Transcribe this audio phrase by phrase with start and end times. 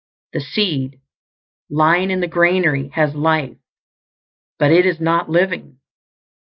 [0.33, 0.99] The seed,
[1.69, 3.55] lying in the granary, has life,
[4.57, 5.79] but it is not living.